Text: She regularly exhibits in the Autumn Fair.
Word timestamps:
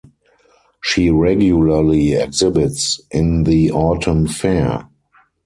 She 0.83 1.11
regularly 1.11 2.13
exhibits 2.15 2.99
in 3.11 3.43
the 3.43 3.69
Autumn 3.69 4.25
Fair. 4.27 4.87